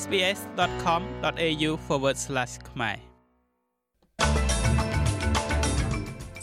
[0.00, 1.70] sbs.com.au/
[2.70, 2.96] ខ្មែរ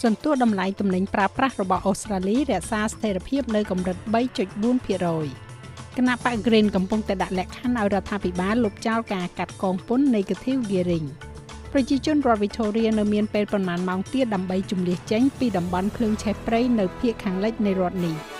[0.03, 3.97] សន្ទុះតម្លៃទំនិញប្រើប្រាស់របស់អូស្ត្រាលីរក្សាស្ថិរភាពនៅកម្រិត
[4.57, 11.07] 3.4%គណៈបក Green កំពុងតែដាក់លក្ខខណ្ឌឲ្យរដ្ឋាភិបាលលុបចោលការកាត់កងពន្ធ Negative Gearing
[11.73, 18.17] ប្រជាជនរដ្ឋ Victoria នៅមានពេលប្រមាណម៉ោងទៀតដើម្បីជំនះចេញពីតំបន់ភ្លើងឆេះព្រៃនៅភាគខាងលិចនៃរដ្ឋនេះ។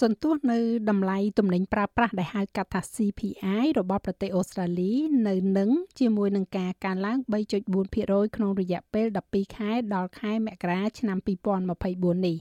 [0.00, 0.58] សន្ទុះនៅ
[0.90, 4.92] តម្លៃទំនិញប្រើប្រាស់ដែលហៅកាត់ថា CPI របស់ប្រទេសអូស្ត្រាលី
[5.28, 7.18] នៅនឹងជាមួយនឹងការកើនឡើង
[7.76, 11.18] 3.4%ក្នុងរយៈពេល12ខែដល់ខែមករាឆ្នាំ
[11.70, 12.36] 2024នេះ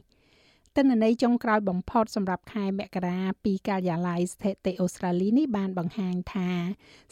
[0.81, 6.49] ទិន្នន័យចុងក្រោយបំផុតសម្រាប់ខែមករាពីការិយាល័យស្ថិតិអូស្ត្រាលីនេះបានបង្ហាញថា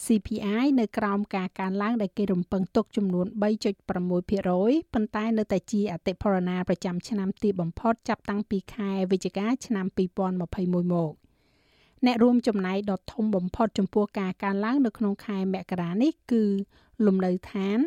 [0.05, 3.26] CPI នៅក្រោមការកើនឡើងដែលគេរំពឹងទុកចំនួន
[3.76, 11.12] 3.6%ប៉ុន្តែនៅតែជាអតិផរណាប្រចាំឆ្នាំទាបបំផុតចាប់តាំងពីខែវិច្ឆិកាឆ្នាំ2021មក
[12.05, 16.43] អ្នករួមចំណែកដ៏ធំបំផុតចំពោះការកើនឡើងនៅក្នុងខែមករានេះគឺ
[17.05, 17.79] លំនៅឋាន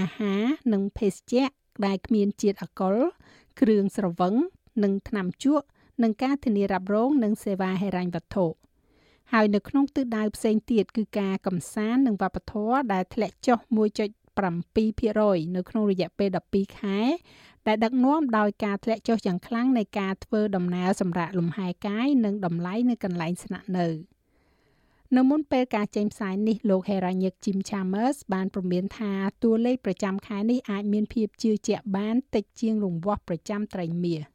[0.00, 1.44] អាហារនិងភេសជ្ជៈ
[1.86, 2.96] ដែលគ្មានជាតិអាល់កុល
[3.60, 4.34] គ្រឿងស្រវឹង
[4.82, 5.66] និងថ្នាំជក់
[6.02, 8.46] និងការធានារ៉ាប់រងនិងសេវាហិរញ្ញវត្ថុ
[9.32, 13.58] ហើយនៅក្នុងទិសដៅផ្សេងទៀតគឺការកំសាន្តនិងវប្បធម៌ដែលធ្លាក់ចុះ
[14.36, 16.98] 1.7%នៅក្នុងរយៈពេល12ខែ
[17.66, 23.88] ដែលដឹកនាំដោយការធ្លាក់ចុះយ៉ាងខ្លាំងនៃការធ្វើដំណើរសម្រាប់លំហែកាយនិងតម្លៃនៅកន្លែងស្នាក់នៅ
[25.16, 34.33] នៅមុនពេលការចេញផ្សាយនេះលោក Heranyck Jim Chalmers បានព្រមានថាតួលេខប្រចាំខែនេះអាចមានភាពជឿជាក់បានតិចជាងរង្វាស់ប្រចាំត្រីមាស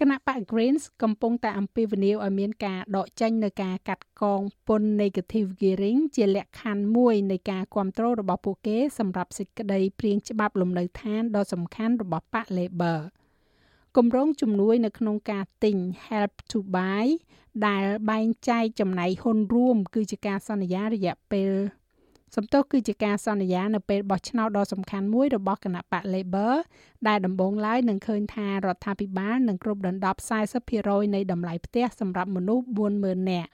[0.00, 12.98] គណៈបក Greens កំពុងតែអំពាវនាវឲ្យមានការដកចេញនៅការកាត់កងពន្ធ negative gearing ជាលក្ខខណ្ឌមួយនៃការគ្រប់គ្រងរបស់ពួកគេសម្រាប់សេចក្តីព្រៀងច្បាប់លំនៅឋានដ៏សំខាន់របស់បក Labor
[13.96, 17.06] គម្រោងជំនួយនៅក្នុងការទិញ Help to Buy
[17.66, 21.50] ដែលបែងចែកចំណាយហ៊ុនរួម គឺជាការសន្យារយៈពេល
[22.34, 26.54] សំទោសគឺជាការសន្យានៅពេលបោះឆ្នោតដ៏សំខាន់មួយរបស់គណៈបក Labor
[27.08, 30.20] ដែលដំបូងឡើយនឹងឃើញថារដ្ឋាភិបាលនឹងគ្រប់ដណ្ដប់
[30.66, 32.64] 40%នៃតម្លៃផ្ទះសម្រាប់មនុស្ស
[32.96, 33.50] 40000នាក់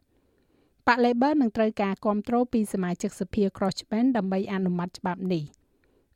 [0.86, 5.44] បក Labor នឹងត្រូវការគ្រប់គ្រងពីសមាជិកសភា Crossband ដើម្បីអនុម័តច្បាប់នេះ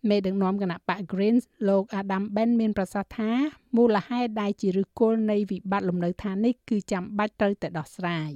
[0.08, 3.30] មេដឹកនាំគណៈបក Greens លោក Adam Ben មានប្រសាសន៍ថា
[3.76, 8.30] មូលហេតុដែលជាឫសគល់នៃវិបត្តិលំនៅឋាននេះគឺចាំបាច់ត្រូវតែដោះស្រាយ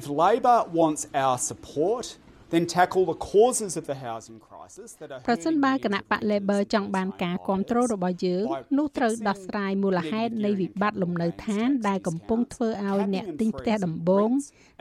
[0.00, 2.06] If Labor wants our support
[2.52, 8.44] then tackle the causes of the housing crisis that are ប្រសិនបើគណៈបក Labor ចង់បានការគ្រប់គ្រងរបស់យើង
[8.78, 14.30] នោះត្រូវដោះស្រាយមូលហេតុនៃវិបត្តិលំនៅឋាន ដែលកំពុងធ្វើឲ្យអ្នកទិញផ្ទះដំបូង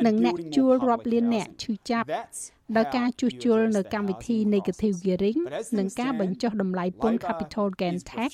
[0.06, 2.08] និងអ្នកជួលរាប់លានអ្នកឈឺចាប់
[2.78, 5.40] ដោយការជួសជុលនៅកម្មវិធី negative gearing
[5.78, 8.30] និងការបញ្ចុះតម្លៃពន្ធ capital gain tax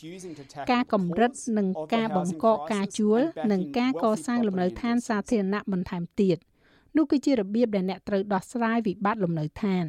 [0.72, 3.22] ការកម្រិតនិងការបង្កកការជួល
[3.52, 6.38] និងការកសាងលំនៅឋានសាធារណៈបន្ថែមទៀត។
[6.96, 9.86] នោះគឺជារបៀបដែលអ្នកត្រូវដោះស្រាយវិបត្តិលំនៅឋាន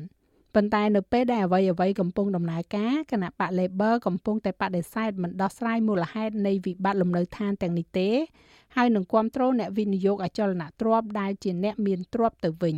[0.54, 8.08] ប៉ុន្តែនៅពេលដែលអ្វីអ្វីកំពុងដំណើរការគណៈបក Labor កំពុងតែបដិសេធមិនដោះស្រាយមូលហេតុនៃវិបត្តិលំនៅឋានទាំងនេះទេ
[8.76, 12.76] ហើយនឹងគ្រប់គ្រងអ្នកវិនិយោគអចលនទ្រព្យដែលជាអ្នកមានទ្រព្យទៅវិញ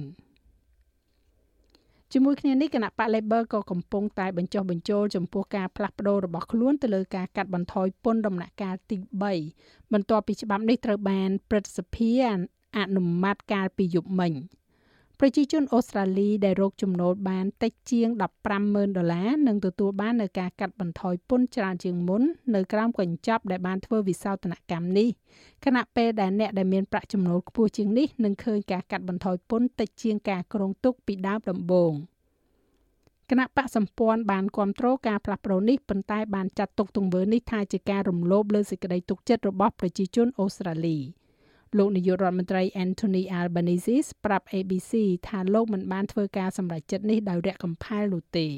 [2.12, 8.96] ជាមួយគ្នានេះគណៈបក Labor ក៏កំពុងតែបញ្ចុះបញ្ចូលចំពោះការផ្លាស់ប្ដូររបស់ខ្លួនទៅលើការកាត់បន្ថយពន្ធដំណាក់កាលទី
[9.44, 12.16] 3បន្ទាប់ពីច្បាប់នេះត្រូវបានព្រឹទ្ធសភា
[12.76, 14.34] អនុម័តកាលពីយប់មិញ
[15.20, 18.08] ប្រជាជនអូស្ត្រាលីដែលរកចំណូលបានតិចជាង
[18.52, 22.22] 150,000ដុល្លារនឹងទទួលបាននៅការកាត់បន្ថយពន្ធច្រើនជាងមុន
[22.54, 25.08] នៅក្រោមកញ្ចប់ដែលបានធ្វើវិសោធនកម្មនេះ
[25.64, 31.92] ខណៈពេលដែលអ្នកដែលមានប្រាក់ចំណូលខ្ពស់ជាងនេះនឹងឃើញការកាត់បន្ថយពន្ធតិចជាងការគ្រោងទុកពីដើមដំបូង
[33.30, 40.98] គណៈបកសម្ព័ន្ធបានគ្រប់គ្រងការផ្លាស់ប្ដូរនេះប៉ុន្តែបានចាត់ទុកទង្វើនេះថាជាការរំលោភលើសេចក្តីទុកចិត្តរបស់ប្រជាជនអូស្ត្រាលី។
[41.78, 44.92] លោកនាយករដ្ឋមន្ត្រី Anthony Albanese ប្រាប់ ABC
[45.26, 48.46] ថាលោកមិនបានធ្វើការសម្រេចចិត្តនេះដោយរាក់កំផែលនោះទេ។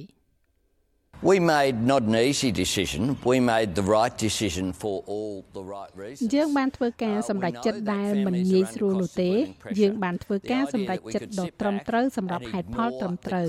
[1.22, 3.16] We made not an easy decision.
[3.24, 6.30] We made the right decision for all the right reasons.
[6.34, 9.32] យើងបានធ្វើការសម្រេចចិត្តដែលមិនងាយស្រួលនោះទេ
[9.80, 13.48] យើងបានធ្វើការសម្រេចចិត្តដ៏ត្រឹមត្រូវសម្រាប់ហេតុផលត្រឹមត្រូវ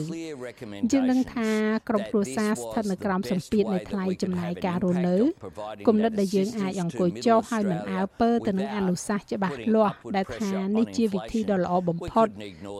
[0.91, 1.49] យើងនឹងថា
[1.89, 5.17] ក្រុមគ្រួសារស្ថិតនៅក្រោមសម្ពាធនៃថ្លៃចំណាយការរស់នៅ
[5.87, 12.27] គំនិតដែលយើងអាចអង្គុយចុះហើយមិនអើពើទៅនឹងអនុសាសន៍ច្បាស់លាស់ដែលថានេះជាវិធីដ៏ល្អបំផុត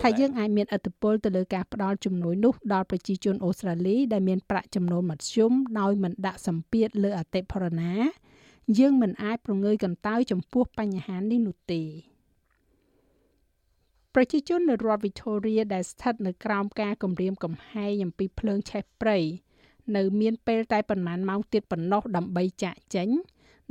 [0.04, 7.94] ថាយើងអាចមានឥទ្ធិពលទៅលើការផ្ដល់ជំនួយនោះដល់ប្រជាជនអូស្ត្រាលីដែលមានប្រាក់ចំណូលមធ្យមដោយមិនដាក់សម្ពាធលើអតិផរណា
[8.80, 11.84] យើងមិនអាចប្រងើយកន្តើយចំពោះបញ្ហានេះនោះទេ
[14.14, 19.18] ប្រជាជននៅរដ្ឋ Victoria ដែលស្ថិតនៅក្រោមការគំរាមកំហែងអំពីភ្លើងឆេះព្រៃ
[19.96, 23.10] នៅមានពេលតែប៉ុន្មានម៉ោងទៀតប៉ុណ្ណោះដើម្បីចាក់ចេញ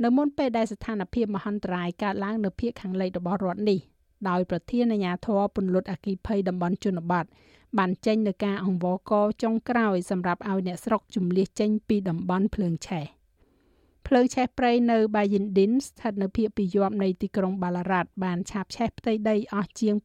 [0.03, 3.79] នៅមុនពេលដែលស្ថានភាពមហន្តរាយកើតឡើងនៅភូមិខាងលិចរបស់រដ្ឋនេះ
[4.29, 7.25] ដោយប្រធានអាជ្ញាធរពន្លត់អគិភ័យតំបន់ជនបទ
[7.77, 9.11] បានចេញនៅការអង្វរក
[9.43, 13.05] ចុងក្រោយសម្រាប់ឲ្យអ្នកស្រុកជំលះចេញពីតំបន់ភ្លើងឆេះ
[14.07, 19.95] ភ្លើងឆេះព្រៃនៅ Bayindin ស្ថិតនៅភាគពាយ័ព្យនៃទីក្រុង Ballarat បានឆាបឆេះផ្ទៃដីអស់ជាង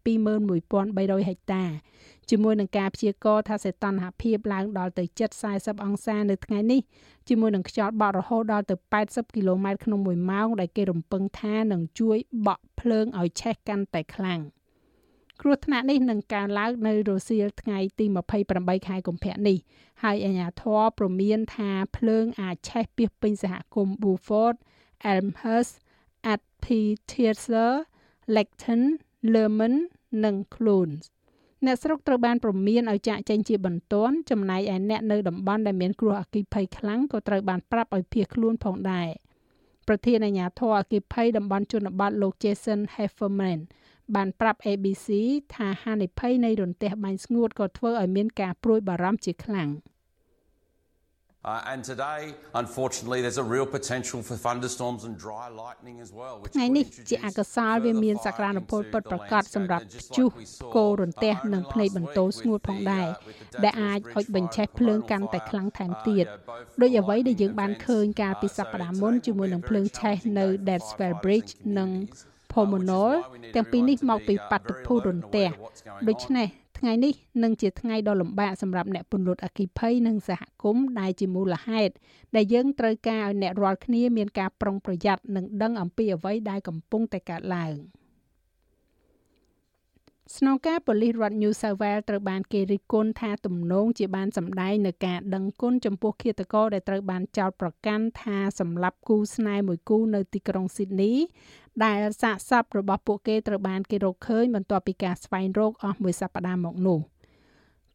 [0.60, 1.64] 21300ហិកតា
[2.30, 5.04] ជាមួយនឹងការព្យាករណ៍ថាសីតុណ្ហភាពឡើងដល់ទៅ
[5.44, 6.80] 740អង្សានៅថ្ងៃនេះ
[7.28, 8.76] ជាមួយនឹងខ្យល់បក់រហូតដល់ទៅ
[9.06, 14.40] 80គីឡូម៉ែត្រក្នុង1ម៉ោងដែលគេរំពឹងថានឹងជួយបក់ភ្លើងឲ្យឆេះកាន់តែខ្លាំង។
[15.42, 18.06] គ្រោះថ្នាក់នេះនឹងកើនឡើងនៅរសៀលថ្ងៃទី
[18.46, 19.58] 28ខែកុម្ភៈនេះ
[20.02, 24.56] ហើយអាជ្ញាធរព្រមានថាភ្លើងអាចឆេះពីពេញសហគមន៍ Beaufort,
[25.12, 25.74] Elmhurst,
[26.32, 27.72] Atpetersler,
[28.34, 28.82] Lecton,
[29.32, 29.74] Lerman
[30.24, 31.04] និង Clunes
[31.64, 39.08] អ្នកស្រុកត្រូវបានព្រមានឲ្យចាក់ចេញជាបន្ទាន់ចំណែកឯអ្នកនៅតំបន់ដែលមានគ្រោះអគ្គិភ័យខ្លាំងក៏ត្រូវបានប្រាប់ឲ្យភៀសខ្លួនផងដែរ
[39.88, 43.60] ប្រធានអាជ្ញាធរអគ្គិភ័យតំបន់ជនបទលោក Jason Hefferman
[44.16, 45.08] បានប្រាប់ ABC
[45.54, 49.70] ថាហានិភ័យនៃរន្ទះបាញ់ស្ងួតក៏ធ្វើឲ្យមានការព្រួយបារម្ភជាខ្លាំង
[51.44, 56.34] Uh, and today, unfortunately, there's a real potential for thunderstorms and dry lightning as well.
[56.56, 60.28] ថ្ងៃនេះជាអកុសលវាមានសក្តានុពលពិតប្រាកដសម្រាប់ព្យុះ
[60.76, 63.08] គោរន្ទះនិងភ្នែកបន្ទោស្ងួតផងដែរ
[63.64, 66.24] ដែលអាចអុជបញ្ឆេះភ្លើងកាន់តែខ្លាំងថែមទៀត
[66.82, 71.90] ដោយអ្វីដែលយើងបានឃើញកាលពីសប្តាហ៍មុនជាមួយនឹងភ្លើងឆេះនៅ Deadswell Bridge និង
[72.52, 73.12] Pomonol
[73.54, 75.48] ទាំងពីរនេះមកពីបាតុភូតរន្ទះ
[76.08, 81.92] ដូច្នេះថ្ងៃនេះនឹងជាថ្ងៃដ៏លំបាកសម្រាប់អ្នកពន្លត់អគិភ័យនិងសហគមន៍ដែលជាមូលហេតុ
[82.36, 87.74] ដែលយើងត្រូវការឲ្យអ្នករាល់គ្នាមានការប្រុងប្រយ័ត្ននិងដឹងអំពីអ្វីដែលកំពុងតែកើតឡើង។
[90.38, 101.16] ស្នងការប៉ូលីសរដ្ឋ New South Wales ត្រូវបានគេរិះគន់ថាទំនងជាបានសម្ដែងនៅការដឹងគុណចំពោះឃាតករដែលត្រូវបានចោទប្រកាន់ថាសម្លាប់គូស្នេហ៍មួយគូនៅទីក្រុង Sydney
[101.84, 106.98] ដែលសាកសពរបស់ពួកគេត្រូវបានគេរកឃើញបន្ទាប់ពីការស្វែងរកអស់មួយសប្តាហ៍មកនោះ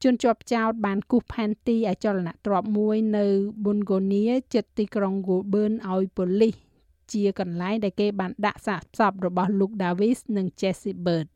[0.03, 3.25] ជនជាប់ចោតបានគូសផែនទីអចលនទ្រព្យមួយនៅ
[3.63, 6.55] Bungonia ជិតទីក្រុង Goulburn ឲ្យប៉ូលីស
[7.11, 11.27] ជាកន្លែងដែលគេបានដាក់សាកសពរបស់ Luke Davis និង Jesse Bird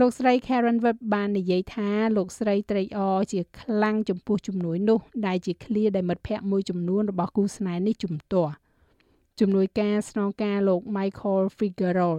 [0.00, 8.52] លោកស្រី Karen Webb បាននិយាយថាលោកស្រីត្រេកអរជាខ្លាំងចំពោះជំនួយនោះ ដែលជាឃ្លាដែលមិត្តភ័ក្តិមួយចំនួនរបស់គូស្នេហ៍នេះជំទាស់
[9.40, 12.14] ជំនួយការស្នងការលោក Michael Figueroa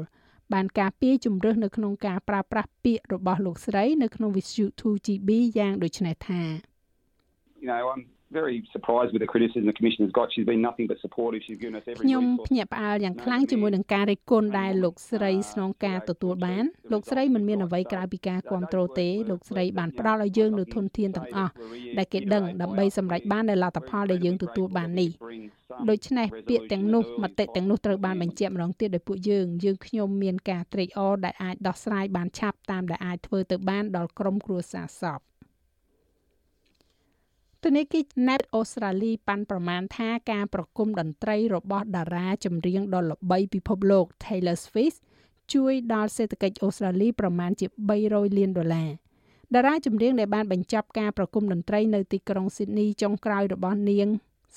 [0.53, 6.41] បានការពារជំរឹះនៅក្នុងការប្រើប្រាស់ពាក្យរបស់លោកស្រី នៅក្នុងវិទ្យុ 2GB យ៉ាងដូចនេះថា
[7.62, 10.31] You know I'm very surprised with the criticism the commission has got.
[10.33, 11.41] She's been nothing but supportive.
[11.45, 21.53] She's given us every ខ្ញុំភ្ញាក់ផ្អើលយ៉ាងខ្លាំងជាមួយនឹងការរិះគន់ដែលលោកស្រីស្នងការទទួលបានលោកស្រីមិនមានអ្វីក្រៅពីការគ្រប់គ្រងទេលោកស្រីបានផ្ដល់ឲ្យយើងនូវធនធានទាំងអស់
[21.97, 25.09] ដែលគេដឹងដើម្បីសម្រេចបាននូវលទ្ធផលដែលយើងទទួលបាននេះ
[25.89, 35.19] ដូច្នេះពាក្យទាំងនោះមតិទាំងនោះត្រូវបានបញ្ជាក់ម្ដងទៀតដោយពួកយើងយើងខ្ញុំមានការត្រេកអរដែលអាចដោះស្រាយបានឆាប់តាមដែលអាចធ្វើទៅបានដល់ក្រុមគ្រួសារសព
[37.69, 44.99] ទូនីគី Net អូស្ត្រាលីប៉ាន់ប្រមាណថាការប្រគំតន្ត្រីរបស់តារាចម្រៀងដ៏ល្បីពិភពលោក Taylor Swift
[45.53, 47.67] ជួយដល់សេដ្ឋកិច្ចអូស្ត្រាលីប្រមាណជា
[48.01, 48.89] 300លានដុល្លារ
[49.55, 54.07] តារាចម្រៀងដែលបានបញ្ចប់ការប្រគំតន្ត្រីនៅទីក្រុង Sydney ចុងក្រោយរបស់នាង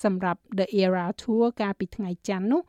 [0.04, 2.62] សម្រាប់ The Era Tour កាលពីថ្ងៃច័ន្ទនោះ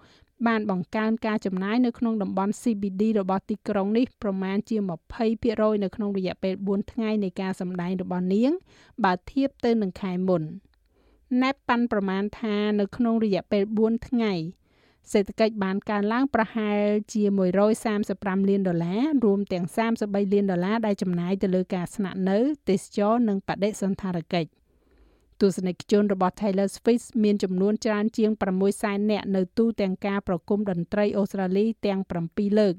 [0.47, 4.77] បានបង្កើនការចំណាយនៅក្នុងតំបន់ CBD របស់ទីក្រុងនេះប្រមាណជា
[5.29, 8.51] 20%នៅក្នុងរយៈពេល4ថ្ងៃនៃការសម្ដែងរបស់នាង
[9.03, 10.41] បើធៀបទៅនឹងខែមុន
[11.41, 14.33] ណែបប៉ាន់ប្រមាណថានៅក្នុងរយៈពេល4ថ្ងៃ
[15.11, 16.79] សេដ្ឋកិច្ចបានកើនឡើងប្រហែល
[17.13, 17.23] ជា
[17.85, 19.65] 135លានដុល្លាររួមទាំង
[19.99, 22.37] 33លានដុល្លារដែលចំណាយទៅលើការស្នាក់នៅ
[22.69, 24.60] ទេសចរនិងបដិសណ្ឋារកិច្ច
[25.40, 32.00] ទស្សនិកជនរបស់ Taylor Swift មានចំនួនច្រើនជាង6សែននាក់នៅទូទាំងការប្រគំតន្ត្រីអូស្ត្រាលីទាំង
[32.30, 32.74] 7លើក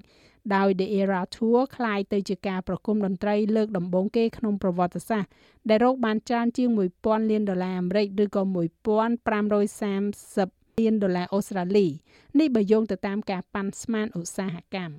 [0.55, 5.29] ដោយ The Era Tour คล้ายទៅជាការប្រគំតន្ត្រីលើកដំបូងគេក្នុងប្រវត្តិសាស្ត្រ
[5.69, 6.69] ដែលរកបានច្រើនជាង
[6.99, 8.57] 1000លានដុល្លារអាមេរិកឬក៏1530
[10.79, 11.87] លានដុល្លារអូស្ត្រាលី
[12.39, 14.95] នេះបើយោងទៅតាមការប៉ាន់ស្មានឧស្សាហកម្ម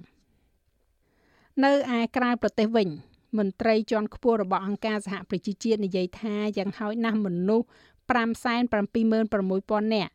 [1.65, 2.89] នៅឯក្រៅប្រទេសវិញ
[3.38, 7.66] មន្ត្រីជាន់ខ្ពស់របស់អង្គការសហប្រជាជាតិនិយាយថាយ៉ាងហោចណាស់មនុស្ស
[8.14, 10.14] 576,000នាក់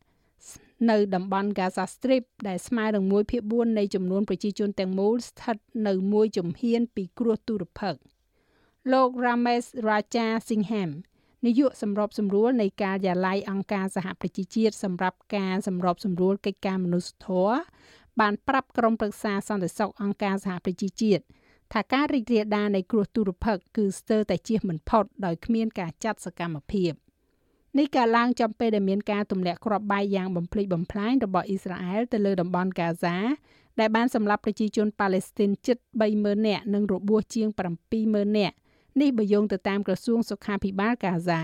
[0.91, 5.57] នៅតំបន់ Gaza Strip ដែលស្មើនឹង1ភាគ4នៃចំនួនប្រជាជនទាំងមូលស្ថិត
[5.87, 8.01] នៅមួយជំហានពីគ្រោះទុរភិក្ស
[8.93, 10.91] លោក Ramesh Raja Singham
[11.47, 17.59] នាយកសម្របសម្រួលនៃការិយាល័យអង្គការសហប្រជាជាតិសម្រាប់ការសម្របសម្រួលកិច្ចការមនុស្សធម៌
[18.21, 21.25] បានប្រាប់ក្រុមប្រឹក្សាសន្តិសុខអង្គការសហប្រជាជាតិ
[21.73, 26.93] ថាការរីករាលដាលនៃគ្រោះទុរភិក្សគឺស្ទើរតែជៀសមិនផុតដោយគ្មានការចាត់សកម្មភាព
[27.79, 33.17] នេះកើតឡើងចំពេលដែលមានការទម្លាក់គ្រាប់បែកយ៉ាងបំភ្លេចបំផ្លាញរបស់អ៊ីស្រាអែលទៅលើតំបន់កាហ្សា
[33.81, 35.77] ដែលបានសម្លាប់ប្រជាជនប៉ាឡេស្ទីនជិត
[36.13, 37.49] 30,000នាក់និងរបួសជាង
[37.93, 38.55] 70,000នាក់
[39.01, 41.43] នេះបើយោងទៅតាមក្រសួងសុខាភិបាលកាហ្សា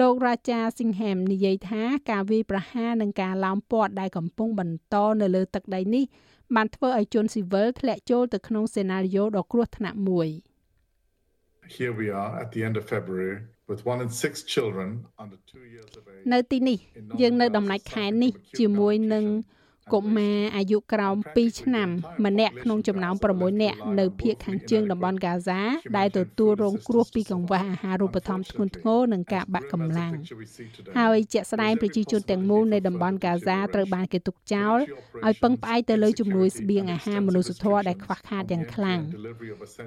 [0.00, 6.04] លោករ៉ាចាស៊ីងហែមនិយាយថាការវាយប្រហារនិងការឡោមព័ទ្ធដែលកំពុងបន្តនៅលើទឹកដីនេះ
[6.56, 10.28] បានធ្វើឲ្យជនស៊ីវិលធ្លាក់ចូលទៅក្នុងសេណារីយ៉ូដ៏គ្រោះថ្នាក់មួយ
[11.78, 13.36] Here we are at the end of February
[13.70, 14.88] with one in 6 children
[15.22, 16.78] under 2 years of age នៅទីនេះ
[17.20, 19.24] យើងនៅដំណាច់ខែនេះជាមួយនឹង
[19.92, 21.88] កុមារអាយុក្រោម2ឆ្នាំ
[22.24, 25.60] ម្នាក់ក្នុងចំណោម6នាក់នៅភូមិខាងជើងតំបន់ហ្គាហ្សា
[25.96, 30.14] ដែលទទួលរងគ្រោះពីកង្វះអាហារូបត្ថម្ភធ្ងន់ធ្ងរនិងការបាក់កម្លាំង
[30.98, 34.78] ហើយជាក់ស្ដែងប្រជាជនទាំងមូលនៃតំបន់ហ្គាហ្សាត្រូវបានគេទុកចោល
[35.26, 39.00] ឲ្យពឹងផ្អែកទៅលើជំនួយស្បៀងអាហារមនុស្សធម៌ដែលខ្វះខាតយ៉ាងខ្លាំង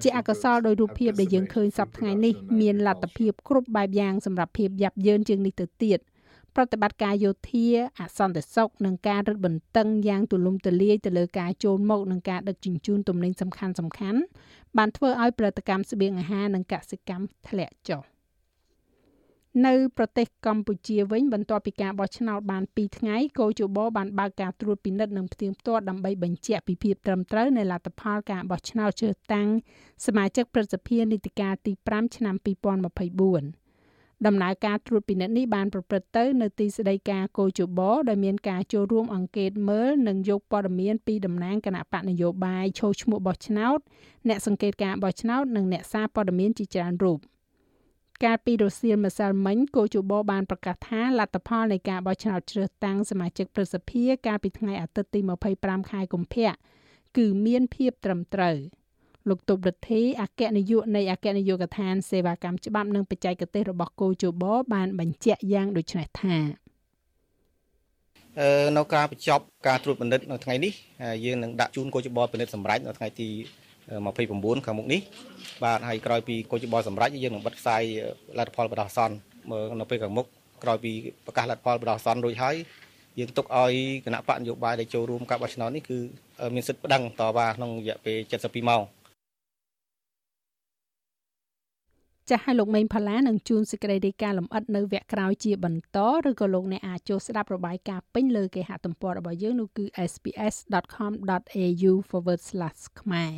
[0.04, 6.00] ជាអកុសលដោយរូបភាពដែលយើងឃើញសប្តាហ៍ថ្ងៃនេះមានលទ្ធភាពគ្រប់បែបយ៉ាងសម្រាប់ភាពយ៉ាប់យ៉ឺនជាងនេះទៅទៀត
[6.56, 7.68] ប្រតិបត្តិការយោធា
[8.00, 14.20] អសន្តិសុខនិងការរឹតបន្តឹងយ៉ាងទូលំទូលាយទៅលើការចូលមកនិងការដឹកជញ្ជូនទំនិញសំខាន់សំខាន់
[14.78, 18.02] បានធ្វើឲ្យផលិតកម្មស្បៀងអាហារនិងកសិកម្មធ្លាក់ចុះ
[19.66, 29.48] នៅប្រទេសកម្ពុជាវិញបន្ទាប់ពីការបោះឆ្នោតបាន2ថ្ងៃកោជបបានបើកការត្រួតពិនិត្យនិងផ្ទៀងផ្ទាត់ដើម្បីបញ្ជាក់ពីភាពត្រឹមត្រូវនៃលទ្ធផលការបោះឆ្នោតជ្រើសតាំង
[30.06, 33.61] សមាជិកព្រឹទ្ធសភានីតិកាលទី5ឆ្នាំ2024
[34.28, 43.80] ដំណើរការត្រួតពិនិត្យនេះបានប្រព្រឹត្តទៅនៅទីស្តីការកោជបដែលមានការចូលរួមអង្កេតមើលនិងយកព័ត៌មានពីតំណាងគណៈបកនយោបាយឈោឈ្មោះបោះឆ្នោត
[44.28, 47.20] អ្នកសង្កេតការបោះឆ្នោតនិងអ្នកសារព័ត៌មានជាច្រើនរូប
[48.24, 55.20] កាលពីរសៀលម្សិលមិញកោជបបានប្រកាសថាលទ្ធផលនៃការបោះឆ្នោតជ្រើសតាំងសមាជិកព្រឹទ្ធសភាកាលពីថ្ងៃអាទិត្យទី
[55.56, 56.52] 25ខែកុម្ភៈ
[57.18, 58.58] គឺមានភាពត្រឹមត្រូវ។
[59.30, 66.38] លោកតុបរដ្ឋីអគ្គនាយកនៃអគ្គនាយកដ្ឋានសេវាកម្មច្បាប់និងបច្ចេកទេសរបស់គូជបបានបញ្ជាក់យ៉ាងដូចនេះថា
[68.78, 70.74] នៅការបញ្ចប់ការត្រួតពិនិត្យនៅថ្ងៃនេះ
[71.26, 73.30] យើងនឹងដាក់ជូនកោជបពិនិត្យសម្រាប់នៅថ្ងៃទី
[73.92, 75.02] 29ខាងមុខនេះ
[75.64, 77.82] បាទហើយក្រោយពីកោជបសម្រាប់យើងនឹងបិទផ្សាយ
[78.38, 79.16] លទ្ធផលបដោះអាសន្ន
[79.80, 80.26] នៅពេលខាងមុខ
[80.64, 80.92] ក្រោយពី
[81.26, 82.56] ប្រកាសលទ្ធផលបដោះអាសន្នរួចហើយ
[83.20, 83.74] យើងទុកឲ្យ
[84.06, 85.98] គណៈបកនយោបាយដែលចូលរួមការបោះឆ្នោតនេះគឺ
[86.56, 88.82] មានសិទ្ធិប្តឹងតវ៉ាក្នុងរយៈពេល72ម៉ោង
[92.32, 95.98] ចាស់ឲ្យលោកមេងផល្លានឹងជួនសេចក្តីរាយការណ៍លម្អិតនៅវគ្គក្រោយជាបន្ត
[96.30, 101.92] ឬក៏លោកអ្នកអាចចូលស្ដាប់របាយការណ៍ពេញលើគេហទំព័ររបស់យើងនោះគឺ sps.com.au/
[103.00, 103.36] ខ្មែរ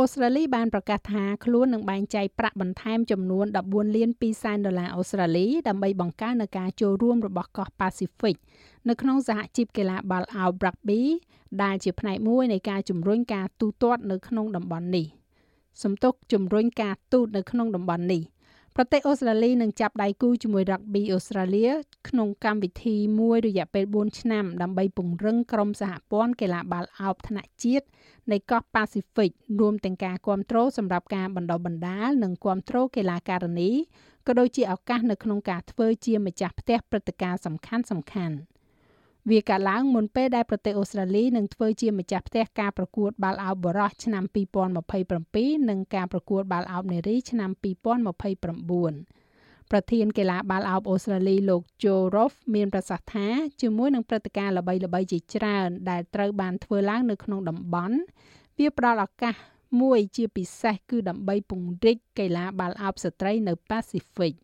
[0.00, 8.36] អូស្ត្រាលីបានប្រកាសថាខ្លួននឹងបែងចែកប្រាក់បន្ថែមចំនួន14លាន2សែនដុល្លារអូស្ត្រាលីដើម្បីបង្កើននូវការចូលរួមរបស់កោះប៉ាស៊ីហ្វិក
[8.88, 11.02] នៅក្នុងសហជីពកីឡាបាល់ឱបរ៉ាក់ប៊ី
[11.62, 15.06] ដែលជាផ្នែកមួយនៃការជំរុញការទូទាត់នៅក្នុងតំបន់នេះ
[15.82, 18.22] សំទុកជំរុញការទូតនៅក្នុងតំបន់នេះ
[18.76, 21.64] ប្រទេសអូស្ត្រាលីនឹងចាប់ដៃគូជាមួយរ៉ាក់ប៊ីអូស្ត្រាលី
[22.08, 27.86] ក្នុងកម្មវិធីមួយរយៈពេល4ឆ្នាំដើម្បីពង្រឹងក្រុមសហព័ន្ធកីឡាបាល់ឱបថ្នាក់ជាតិ
[28.32, 33.70] នៃកោះប៉ាស៊ីហ្វិករួមទាំងការគ្រប់គ្រងសម្រាប់ការបណ្ដុះបណ្ដាលនិងគ្រប់គ្រងកីឡាការិនី
[34.26, 38.55] ក៏ដូចជាឱកាសនៅក្នុងការធ្វើជាម្ចាស់ផ្ទះព្រឹត្តិការណ៍សំខាន់សំខាន់ៗ
[39.30, 44.24] វាកាលឡើងមុនពេលដែលប្រទេសអូស្ត្រាលីនឹងធ្វើជាម្ចាស់ផ្ទះការប្រកួតបាល់ឱបបុរសឆ្នាំ
[44.96, 47.50] 2027និងការប្រកួតបាល់ឱបនារីឆ្នាំ
[48.94, 53.26] 2029ប្រធានកីឡាបាល់ឱបអូស្ត្រាលីលោក Joe Roff មានប្រសាសន៍ថា
[53.60, 57.96] ជាមួយនឹងព្រឹត្តិការណ៍ល្បីៗជាច្រើនដែលត្រូវបានធ្វើឡើងនៅក្នុងតំបន់
[58.58, 59.34] វាផ្ដល់ឱកាស
[59.80, 64.34] មួយជាពិសេសគឺដើម្បីពង្រីកកីឡាបាល់ឱបស្ត្រីនៅប៉ាស៊ីហ្វិក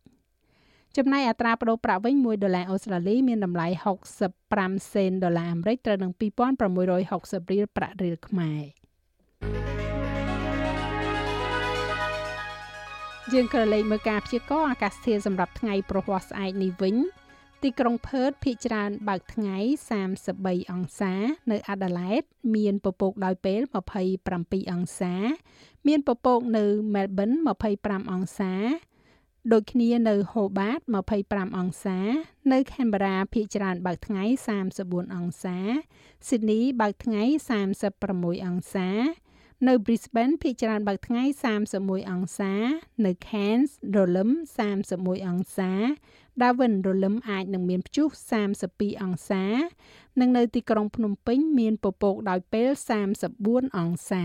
[0.96, 3.66] ចំណែកអត្រាប្តូរប្រាក់វិញ1ដុល្លារអូស្ត្រាលីមានតម្លៃ
[4.30, 8.62] 65សេនដុល្លារអាមេរិកត្រូវនឹង2660រៀលប្រាក់រៀលខ្មែរ
[13.32, 16.96] យើងក៏លេខមើលការព្យាករណ៍អាកាសធាតុសម្រាប់ថ្ងៃប្រហ័សស្អែកនេះវិញ
[17.62, 19.56] ទីក្រុងផឺតភាគច្រើនបើកថ្ងៃ
[20.14, 21.14] 33អង្សា
[21.50, 22.22] នៅអាដាលេដ
[22.54, 23.60] មានពពកដោយពេល
[24.16, 25.14] 27អង្សា
[25.88, 27.30] មានពពកនៅមែលប៊ន
[27.70, 28.54] 25អង្សា
[29.50, 30.80] ដូចគ្នានៅ Hobart
[31.18, 31.98] 25អង្សា
[32.52, 34.24] នៅ Canberra ភាគច្រើនបើកថ្ងៃ
[34.70, 35.58] 34អង្សា
[36.26, 37.22] Sydney បើកថ្ងៃ
[37.80, 38.88] 36អង្សា
[39.68, 41.22] នៅ Brisbane ភាគច្រើនបើកថ្ងៃ
[41.68, 42.52] 31អង្សា
[43.04, 44.30] នៅ Cairns រលឹម
[44.78, 45.72] 31អង្សា
[46.40, 48.08] Darwin រលឹមអាចនឹងមានព្យុះ
[48.54, 49.44] 32អង្សា
[50.20, 52.70] និងនៅទីក្រុងភ្នំពេញមានពពកដោយពេល
[53.22, 54.24] 34អង្សា